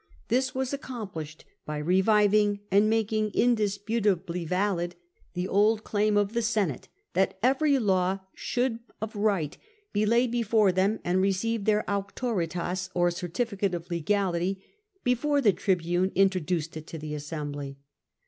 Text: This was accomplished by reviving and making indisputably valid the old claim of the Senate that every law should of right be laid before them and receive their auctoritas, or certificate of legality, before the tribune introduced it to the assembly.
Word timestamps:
This 0.29 0.55
was 0.55 0.73
accomplished 0.73 1.45
by 1.63 1.77
reviving 1.77 2.61
and 2.71 2.89
making 2.89 3.29
indisputably 3.35 4.45
valid 4.45 4.95
the 5.35 5.47
old 5.47 5.83
claim 5.83 6.17
of 6.17 6.33
the 6.33 6.41
Senate 6.41 6.87
that 7.13 7.37
every 7.43 7.77
law 7.77 8.17
should 8.33 8.79
of 8.99 9.15
right 9.15 9.55
be 9.93 10.07
laid 10.07 10.31
before 10.31 10.71
them 10.71 10.99
and 11.05 11.21
receive 11.21 11.65
their 11.65 11.87
auctoritas, 11.87 12.89
or 12.95 13.11
certificate 13.11 13.75
of 13.75 13.91
legality, 13.91 14.59
before 15.03 15.39
the 15.39 15.53
tribune 15.53 16.11
introduced 16.15 16.75
it 16.75 16.87
to 16.87 16.97
the 16.97 17.13
assembly. 17.13 17.77